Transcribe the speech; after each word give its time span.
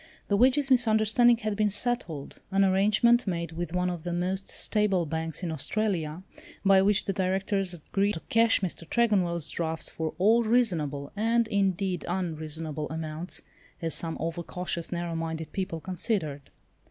The 0.29 0.35
wages 0.35 0.71
misunderstanding 0.71 1.37
had 1.37 1.55
been 1.55 1.69
settled, 1.69 2.41
an 2.49 2.65
arrangement 2.65 3.27
made 3.27 3.51
with 3.51 3.71
one 3.75 3.87
of 3.91 4.01
the 4.03 4.11
most 4.11 4.49
stable 4.49 5.05
banks 5.05 5.43
in 5.43 5.51
Australia, 5.51 6.23
by 6.65 6.81
which 6.81 7.05
the 7.05 7.13
Directors 7.13 7.75
agreed 7.75 8.15
to 8.15 8.21
cash 8.21 8.61
Mr. 8.61 8.89
Tregonwell's 8.89 9.51
drafts 9.51 9.91
for 9.91 10.15
all 10.17 10.41
reasonable, 10.41 11.11
and, 11.15 11.47
indeed, 11.49 12.03
unreasonable, 12.07 12.89
amounts, 12.89 13.43
as 13.79 13.93
some 13.93 14.17
over 14.19 14.41
cautious, 14.41 14.91
narrow 14.91 15.13
minded 15.15 15.51
people 15.51 15.79
considered. 15.79 16.49